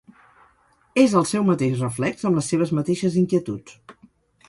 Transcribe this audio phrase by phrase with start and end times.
[1.01, 3.81] És el seu mateix reflex amb les seves mateixes inquietuds.